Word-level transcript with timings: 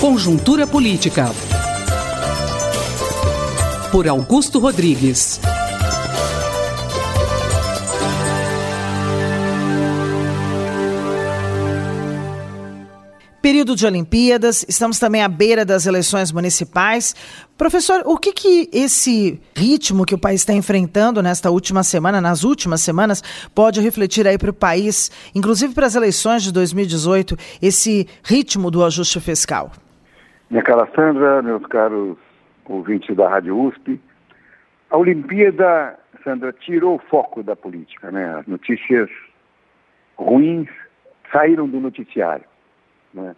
Conjuntura 0.00 0.66
Política. 0.66 1.30
Por 3.92 4.08
Augusto 4.08 4.58
Rodrigues. 4.58 5.38
Período 13.42 13.76
de 13.76 13.84
Olimpíadas, 13.84 14.64
estamos 14.66 14.98
também 14.98 15.22
à 15.22 15.28
beira 15.28 15.66
das 15.66 15.84
eleições 15.84 16.32
municipais. 16.32 17.14
Professor, 17.58 18.02
o 18.06 18.16
que, 18.16 18.32
que 18.32 18.70
esse 18.72 19.38
ritmo 19.54 20.06
que 20.06 20.14
o 20.14 20.18
país 20.18 20.40
está 20.40 20.54
enfrentando 20.54 21.22
nesta 21.22 21.50
última 21.50 21.82
semana, 21.82 22.22
nas 22.22 22.42
últimas 22.42 22.80
semanas, 22.80 23.22
pode 23.54 23.82
refletir 23.82 24.26
aí 24.26 24.38
para 24.38 24.50
o 24.50 24.54
país, 24.54 25.10
inclusive 25.34 25.74
para 25.74 25.86
as 25.86 25.94
eleições 25.94 26.42
de 26.42 26.50
2018, 26.52 27.36
esse 27.60 28.08
ritmo 28.22 28.70
do 28.70 28.82
ajuste 28.82 29.20
fiscal? 29.20 29.70
Minha 30.50 30.64
cara 30.64 30.88
Sandra, 30.96 31.40
meus 31.42 31.64
caros 31.66 32.18
ouvintes 32.64 33.14
da 33.14 33.28
Rádio 33.28 33.56
USP, 33.56 34.00
a 34.90 34.96
Olimpíada, 34.96 35.96
Sandra, 36.24 36.52
tirou 36.52 36.96
o 36.96 36.98
foco 36.98 37.40
da 37.40 37.54
política, 37.54 38.10
né? 38.10 38.34
As 38.36 38.46
notícias 38.48 39.08
ruins 40.16 40.68
saíram 41.30 41.68
do 41.68 41.78
noticiário, 41.78 42.44
né? 43.14 43.36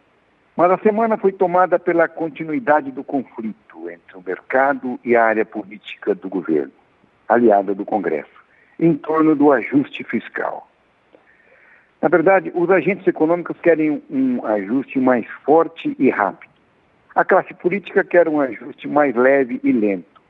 Mas 0.56 0.70
a 0.70 0.78
semana 0.78 1.18
foi 1.18 1.32
tomada 1.32 1.78
pela 1.78 2.08
continuidade 2.08 2.90
do 2.90 3.04
conflito 3.04 3.90
entre 3.90 4.16
o 4.16 4.22
mercado 4.26 4.98
e 5.04 5.14
a 5.14 5.22
área 5.22 5.44
política 5.44 6.14
do 6.14 6.30
governo, 6.30 6.72
aliada 7.28 7.74
do 7.74 7.84
Congresso, 7.84 8.42
em 8.80 8.94
torno 8.94 9.36
do 9.36 9.52
ajuste 9.52 10.02
fiscal. 10.04 10.66
Na 12.00 12.08
verdade, 12.08 12.50
os 12.54 12.70
agentes 12.70 13.06
econômicos 13.06 13.58
querem 13.60 14.02
um 14.10 14.44
ajuste 14.46 14.98
mais 14.98 15.26
forte 15.44 15.94
e 15.98 16.08
rápido 16.08 16.51
a 17.14 17.24
classe 17.24 17.52
política 17.54 18.02
quer 18.02 18.28
um 18.28 18.40
ajuste 18.40 18.88
mais 18.88 19.14
leve 19.14 19.60
e 19.62 19.72
lento. 19.72 20.20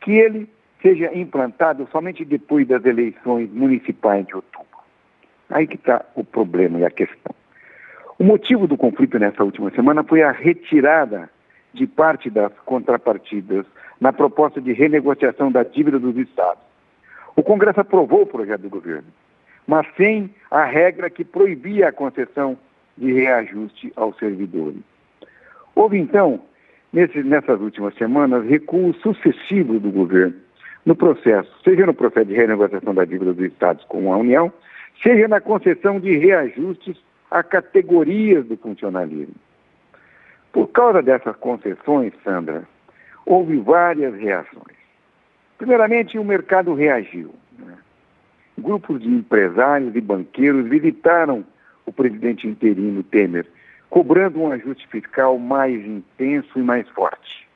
Que 0.00 0.12
ele 0.12 0.48
seja 0.82 1.16
implantado 1.16 1.88
somente 1.90 2.24
depois 2.24 2.68
das 2.68 2.84
eleições 2.84 3.50
municipais 3.50 4.26
de 4.26 4.34
outubro. 4.34 4.66
Aí 5.48 5.66
que 5.66 5.76
está 5.76 6.04
o 6.14 6.22
problema 6.22 6.78
e 6.78 6.84
a 6.84 6.90
questão. 6.90 7.34
O 8.18 8.24
motivo 8.24 8.66
do 8.66 8.76
conflito 8.76 9.18
nessa 9.18 9.42
última 9.42 9.70
semana 9.70 10.04
foi 10.04 10.22
a 10.22 10.30
retirada 10.30 11.30
de 11.72 11.86
parte 11.86 12.30
das 12.30 12.52
contrapartidas 12.64 13.66
na 14.00 14.12
proposta 14.12 14.60
de 14.60 14.72
renegociação 14.72 15.50
da 15.50 15.62
dívida 15.62 15.98
dos 15.98 16.16
estados. 16.16 16.62
O 17.34 17.42
Congresso 17.42 17.80
aprovou 17.80 18.22
o 18.22 18.26
projeto 18.26 18.60
do 18.60 18.68
governo, 18.68 19.08
mas 19.66 19.86
sem 19.96 20.32
a 20.50 20.64
regra 20.64 21.10
que 21.10 21.24
proibia 21.24 21.88
a 21.88 21.92
concessão 21.92 22.56
de 22.96 23.12
reajuste 23.12 23.92
aos 23.96 24.16
servidores. 24.18 24.82
Houve, 25.74 25.98
então, 25.98 26.40
nesse, 26.92 27.22
nessas 27.22 27.60
últimas 27.60 27.94
semanas, 27.96 28.46
recuos 28.46 28.96
sucessivos 29.00 29.80
do 29.82 29.90
governo 29.90 30.34
no 30.86 30.94
processo, 30.94 31.50
seja 31.64 31.86
no 31.86 31.94
processo 31.94 32.26
de 32.26 32.34
renegociação 32.34 32.94
da 32.94 33.04
dívida 33.04 33.32
dos 33.32 33.46
estados 33.46 33.84
com 33.84 34.12
a 34.12 34.18
União, 34.18 34.52
seja 35.02 35.26
na 35.26 35.40
concessão 35.40 35.98
de 35.98 36.16
reajustes 36.18 36.96
a 37.30 37.42
categorias 37.42 38.46
do 38.46 38.56
funcionalismo. 38.56 39.34
Por 40.52 40.68
causa 40.68 41.02
dessas 41.02 41.34
concessões, 41.36 42.12
Sandra, 42.22 42.62
houve 43.26 43.56
várias 43.58 44.14
reações. 44.14 44.76
Primeiramente, 45.58 46.18
o 46.18 46.24
mercado 46.24 46.74
reagiu. 46.74 47.34
Né? 47.58 47.74
Grupos 48.58 49.00
de 49.00 49.08
empresários 49.08 49.96
e 49.96 50.00
banqueiros 50.00 50.68
visitaram 50.68 51.44
o 51.86 51.92
presidente 51.92 52.46
interino 52.46 53.02
Temer 53.02 53.46
cobrando 53.90 54.40
um 54.40 54.50
ajuste 54.50 54.86
fiscal 54.88 55.38
mais 55.38 55.84
intenso 55.84 56.58
e 56.58 56.62
mais 56.62 56.88
forte. 56.90 57.48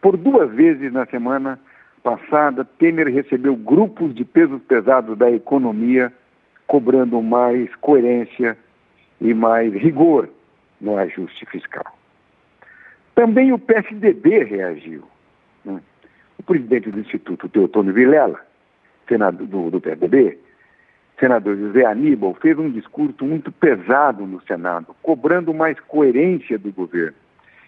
Por 0.00 0.16
duas 0.16 0.50
vezes 0.52 0.92
na 0.92 1.06
semana 1.06 1.58
passada, 2.02 2.64
Temer 2.64 3.08
recebeu 3.08 3.56
grupos 3.56 4.14
de 4.14 4.24
pesos 4.24 4.62
pesados 4.62 5.18
da 5.18 5.30
economia 5.30 6.12
cobrando 6.66 7.20
mais 7.20 7.74
coerência 7.76 8.56
e 9.20 9.34
mais 9.34 9.72
rigor 9.72 10.28
no 10.80 10.96
ajuste 10.96 11.44
fiscal. 11.46 11.98
Também 13.14 13.52
o 13.52 13.58
PSDB 13.58 14.44
reagiu. 14.44 15.02
Né? 15.64 15.80
O 16.38 16.42
presidente 16.42 16.90
do 16.90 17.00
Instituto, 17.00 17.48
Teotônio 17.48 17.92
Vilela, 17.92 18.40
senador 19.08 19.46
do, 19.46 19.70
do 19.70 19.80
PSDB, 19.80 20.38
senador 21.18 21.56
José 21.56 21.84
Aníbal 21.84 22.34
fez 22.40 22.58
um 22.58 22.70
discurso 22.70 23.24
muito 23.24 23.50
pesado 23.50 24.26
no 24.26 24.40
Senado, 24.42 24.94
cobrando 25.02 25.52
mais 25.52 25.78
coerência 25.80 26.58
do 26.58 26.72
governo 26.72 27.16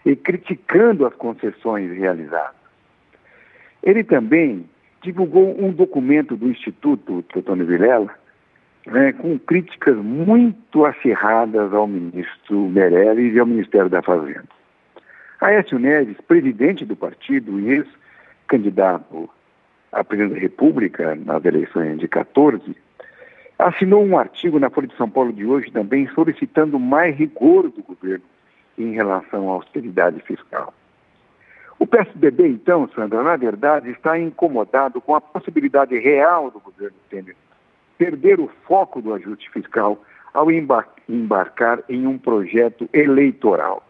e 0.04 0.14
criticando 0.16 1.06
as 1.06 1.14
concessões 1.14 1.92
realizadas. 1.92 2.60
Ele 3.82 4.04
também 4.04 4.68
divulgou 5.02 5.62
um 5.62 5.72
documento 5.72 6.36
do 6.36 6.48
Instituto 6.48 7.22
Teotônio 7.22 7.66
Vilela 7.66 8.14
né, 8.86 9.12
com 9.12 9.38
críticas 9.38 9.96
muito 9.96 10.84
acirradas 10.84 11.72
ao 11.72 11.86
ministro 11.86 12.68
Meirelles 12.68 13.34
e 13.34 13.38
ao 13.38 13.46
Ministério 13.46 13.88
da 13.88 14.02
Fazenda. 14.02 14.48
Aécio 15.40 15.78
Neves, 15.78 16.16
presidente 16.26 16.84
do 16.84 16.94
partido 16.94 17.58
e 17.58 17.70
ex-candidato 17.70 19.28
à 19.90 20.04
presidência 20.04 20.36
da 20.36 20.42
República 20.42 21.14
nas 21.14 21.44
eleições 21.44 21.98
de 21.98 22.06
14, 22.06 22.76
assinou 23.60 24.04
um 24.04 24.18
artigo 24.18 24.58
na 24.58 24.70
Folha 24.70 24.88
de 24.88 24.96
São 24.96 25.08
Paulo 25.08 25.32
de 25.32 25.44
hoje 25.44 25.70
também 25.70 26.06
solicitando 26.08 26.78
mais 26.78 27.16
rigor 27.16 27.70
do 27.70 27.82
governo 27.82 28.24
em 28.78 28.92
relação 28.92 29.50
à 29.50 29.54
austeridade 29.54 30.20
fiscal. 30.20 30.72
O 31.78 31.86
PSDB, 31.86 32.46
então, 32.46 32.88
Sandra, 32.94 33.22
na 33.22 33.36
verdade, 33.36 33.90
está 33.90 34.18
incomodado 34.18 35.00
com 35.00 35.14
a 35.14 35.20
possibilidade 35.20 35.98
real 35.98 36.50
do 36.50 36.60
governo 36.60 36.96
Temer 37.08 37.36
perder 38.00 38.40
o 38.40 38.50
foco 38.66 39.02
do 39.02 39.12
ajuste 39.12 39.50
fiscal 39.50 40.02
ao 40.32 40.50
embarcar 40.50 41.80
em 41.86 42.06
um 42.06 42.16
projeto 42.16 42.88
eleitoral. 42.94 43.86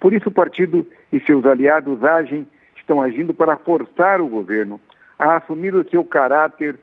Por 0.00 0.14
isso, 0.14 0.30
o 0.30 0.32
partido 0.32 0.86
e 1.12 1.20
seus 1.20 1.44
aliados 1.44 2.02
agem, 2.02 2.46
estão 2.76 3.02
agindo 3.02 3.34
para 3.34 3.58
forçar 3.58 4.22
o 4.22 4.28
governo 4.28 4.80
a 5.18 5.36
assumir 5.36 5.74
o 5.74 5.86
seu 5.90 6.02
caráter 6.02 6.78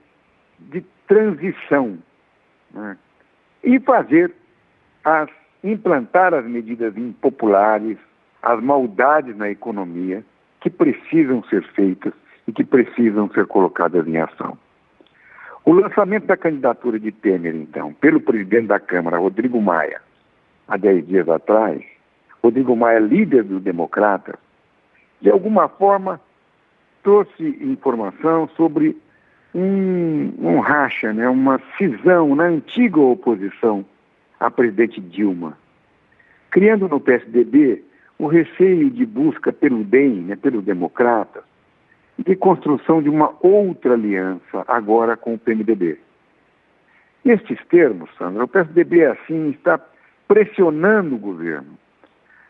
de 0.60 0.82
transição 1.08 1.98
né? 2.74 2.98
e 3.64 3.80
fazer 3.80 4.34
as 5.04 5.30
implantar 5.64 6.34
as 6.34 6.46
medidas 6.46 6.96
impopulares, 6.98 7.98
as 8.42 8.62
maldades 8.62 9.36
na 9.38 9.50
economia 9.50 10.24
que 10.60 10.70
precisam 10.70 11.44
ser 11.46 11.64
feitas 11.74 12.14
e 12.48 12.52
que 12.52 12.64
precisam 12.64 13.30
ser 13.30 13.48
colocadas 13.48 14.06
em 14.06 14.18
ação. 14.18 14.58
O 15.66 15.72
lançamento 15.72 16.26
da 16.26 16.36
candidatura 16.36 17.00
de 17.00 17.12
Temer, 17.12 17.56
então, 17.56 17.94
pelo 17.94 18.20
presidente 18.20 18.68
da 18.68 18.80
Câmara, 18.80 19.18
Rodrigo 19.18 19.62
Maia, 19.62 20.02
há 20.68 20.76
dez 20.76 21.08
dias 21.08 21.30
atrás, 21.30 21.82
Rodrigo 22.44 22.76
Maia, 22.76 23.00
líder 23.00 23.44
do 23.44 23.62
Democrata, 23.62 24.38
de 25.22 25.30
alguma 25.30 25.70
forma 25.70 26.20
trouxe 27.02 27.44
informação 27.62 28.50
sobre 28.58 28.98
um, 29.54 30.34
um 30.40 30.60
racha, 30.60 31.14
né, 31.14 31.28
uma 31.30 31.62
cisão 31.78 32.36
na 32.36 32.46
antiga 32.46 33.00
oposição 33.00 33.86
à 34.40 34.50
presidente 34.50 35.00
Dilma, 35.00 35.58
criando 36.50 36.88
no 36.88 37.00
PSDB 37.00 37.84
o 38.18 38.28
receio 38.28 38.90
de 38.90 39.06
busca 39.06 39.52
pelo 39.52 39.84
DEM, 39.84 40.22
né, 40.22 40.36
pelo 40.36 40.62
Democrata, 40.62 41.44
de 42.18 42.36
construção 42.36 43.02
de 43.02 43.10
uma 43.10 43.36
outra 43.42 43.94
aliança 43.94 44.64
agora 44.68 45.18
com 45.18 45.34
o 45.34 45.40
PMDB. 45.40 46.00
Nestes 47.24 47.58
termos, 47.70 48.10
Sandra, 48.18 48.44
o 48.44 48.48
PSDB 48.48 49.06
assim 49.06 49.50
está 49.50 49.80
pressionando 50.28 51.16
o 51.16 51.20
governo 51.20 51.78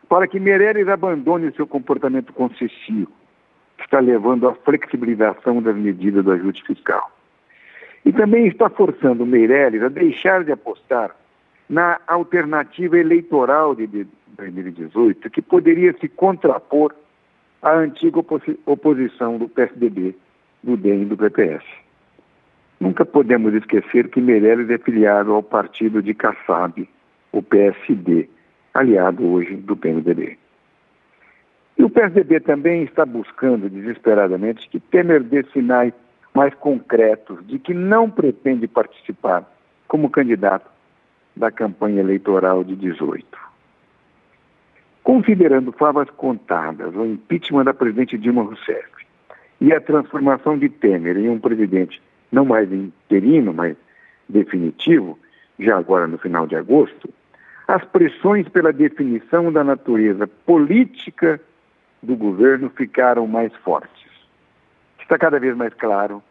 para 0.08 0.28
que 0.28 0.38
Meirelles 0.38 0.88
abandone 0.88 1.48
o 1.48 1.54
seu 1.54 1.66
comportamento 1.66 2.32
concessivo, 2.32 3.10
está 3.84 4.00
levando 4.00 4.48
à 4.48 4.54
flexibilização 4.54 5.62
das 5.62 5.76
medidas 5.76 6.24
do 6.24 6.32
ajuste 6.32 6.64
fiscal. 6.64 7.10
E 8.04 8.12
também 8.12 8.46
está 8.46 8.68
forçando 8.68 9.24
Meirelles 9.24 9.82
a 9.82 9.88
deixar 9.88 10.44
de 10.44 10.52
apostar 10.52 11.14
na 11.68 12.00
alternativa 12.06 12.98
eleitoral 12.98 13.74
de 13.74 14.06
2018, 14.36 15.30
que 15.30 15.40
poderia 15.40 15.94
se 15.98 16.08
contrapor 16.08 16.94
à 17.62 17.72
antiga 17.72 18.20
oposição 18.66 19.38
do 19.38 19.48
PSDB, 19.48 20.14
do 20.62 20.76
DEM 20.76 21.02
e 21.02 21.04
do 21.06 21.16
PPS. 21.16 21.64
Nunca 22.78 23.04
podemos 23.04 23.54
esquecer 23.54 24.08
que 24.08 24.20
Meirelles 24.20 24.68
é 24.68 24.76
filiado 24.76 25.32
ao 25.32 25.42
partido 25.42 26.02
de 26.02 26.12
Kassab, 26.12 26.86
o 27.32 27.42
PSD, 27.42 28.28
aliado 28.74 29.24
hoje 29.24 29.56
do 29.56 29.76
PMDB. 29.76 30.36
PSDB 31.94 32.40
também 32.40 32.82
está 32.82 33.06
buscando 33.06 33.70
desesperadamente 33.70 34.68
que 34.68 34.80
Temer 34.80 35.22
dê 35.22 35.44
sinais 35.52 35.94
mais 36.34 36.52
concretos 36.54 37.46
de 37.46 37.56
que 37.60 37.72
não 37.72 38.10
pretende 38.10 38.66
participar 38.66 39.48
como 39.86 40.10
candidato 40.10 40.68
da 41.36 41.52
campanha 41.52 42.00
eleitoral 42.00 42.64
de 42.64 42.74
18. 42.74 43.24
Considerando 45.04 45.70
favas 45.70 46.10
contadas 46.10 46.92
o 46.96 47.06
impeachment 47.06 47.64
da 47.64 47.72
presidente 47.72 48.18
Dilma 48.18 48.42
Rousseff 48.42 48.88
e 49.60 49.72
a 49.72 49.80
transformação 49.80 50.58
de 50.58 50.68
Temer 50.68 51.16
em 51.16 51.28
um 51.28 51.38
presidente 51.38 52.02
não 52.32 52.44
mais 52.44 52.72
interino, 52.72 53.52
mas 53.52 53.76
definitivo, 54.28 55.16
já 55.60 55.78
agora 55.78 56.08
no 56.08 56.18
final 56.18 56.44
de 56.44 56.56
agosto, 56.56 57.08
as 57.68 57.84
pressões 57.84 58.48
pela 58.48 58.72
definição 58.72 59.52
da 59.52 59.62
natureza 59.62 60.26
política 60.26 61.40
do 62.04 62.16
governo 62.16 62.70
ficaram 62.70 63.26
mais 63.26 63.54
fortes. 63.56 64.04
Está 65.00 65.18
cada 65.18 65.38
vez 65.38 65.56
mais 65.56 65.74
claro 65.74 66.22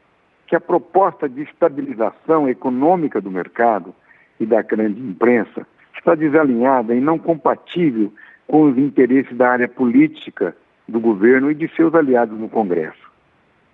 que 0.47 0.55
a 0.55 0.61
proposta 0.61 1.27
de 1.27 1.41
estabilização 1.41 2.47
econômica 2.47 3.19
do 3.19 3.31
mercado 3.31 3.93
e 4.39 4.45
da 4.45 4.61
grande 4.61 5.01
imprensa 5.01 5.65
está 5.97 6.15
desalinhada 6.15 6.93
e 6.93 7.01
não 7.01 7.17
compatível 7.17 8.11
com 8.47 8.63
os 8.63 8.77
interesses 8.77 9.35
da 9.37 9.49
área 9.49 9.67
política 9.67 10.55
do 10.87 10.99
governo 10.99 11.49
e 11.49 11.55
de 11.55 11.67
seus 11.75 11.93
aliados 11.95 12.37
no 12.37 12.49
Congresso, 12.49 13.11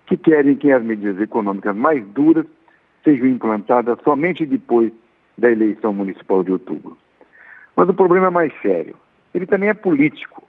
que 0.06 0.16
querem 0.16 0.54
que 0.54 0.70
as 0.70 0.82
medidas 0.82 1.20
econômicas 1.20 1.74
mais 1.74 2.06
duras 2.08 2.46
sejam 3.04 3.26
implantadas 3.26 3.98
somente 4.04 4.46
depois 4.46 4.92
da 5.36 5.50
eleição 5.50 5.92
municipal 5.92 6.44
de 6.44 6.52
outubro. 6.52 6.96
Mas 7.74 7.88
o 7.88 7.94
problema 7.94 8.26
é 8.26 8.30
mais 8.30 8.52
sério. 8.60 8.94
Ele 9.34 9.46
também 9.46 9.68
é 9.68 9.74
político. 9.74 10.39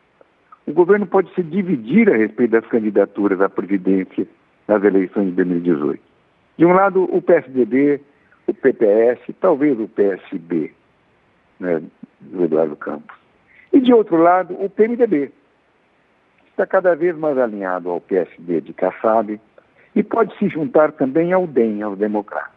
O 0.67 0.73
governo 0.73 1.07
pode 1.07 1.33
se 1.33 1.41
dividir 1.41 2.09
a 2.09 2.17
respeito 2.17 2.51
das 2.51 2.65
candidaturas 2.67 3.41
à 3.41 3.49
presidência 3.49 4.27
nas 4.67 4.83
eleições 4.83 5.27
de 5.27 5.31
2018. 5.31 6.01
De 6.57 6.65
um 6.65 6.73
lado, 6.73 7.03
o 7.03 7.21
PSDB, 7.21 8.01
o 8.47 8.53
PPS, 8.53 9.19
talvez 9.39 9.79
o 9.79 9.87
PSB, 9.87 10.71
né, 11.59 11.81
do 12.19 12.43
Eduardo 12.43 12.75
Campos. 12.75 13.15
E 13.73 13.79
de 13.79 13.93
outro 13.93 14.17
lado, 14.17 14.53
o 14.53 14.69
PMDB, 14.69 15.27
que 15.27 16.49
está 16.49 16.67
cada 16.67 16.95
vez 16.95 17.17
mais 17.17 17.37
alinhado 17.37 17.89
ao 17.89 18.01
PSD 18.01 18.61
de 18.61 18.73
Kassab 18.73 19.39
e 19.95 20.03
pode 20.03 20.37
se 20.37 20.47
juntar 20.49 20.91
também 20.91 21.33
ao 21.33 21.47
DEM, 21.47 21.81
aos 21.81 21.97
democratas. 21.97 22.51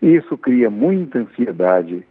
E 0.00 0.16
isso 0.16 0.36
cria 0.36 0.70
muita 0.70 1.18
ansiedade 1.18 2.06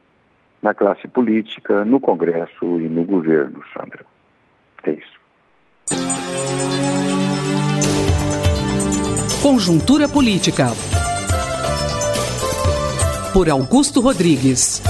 na 0.62 0.74
classe 0.74 1.08
política, 1.08 1.86
no 1.86 2.00
Congresso 2.00 2.80
e 2.80 2.88
no 2.88 3.04
governo, 3.04 3.64
Sandra. 3.74 4.06
É 4.88 4.92
isso. 4.92 5.18
Conjuntura 9.42 10.08
Política. 10.08 10.68
Por 13.34 13.50
Augusto 13.50 14.00
Rodrigues. 14.00 14.82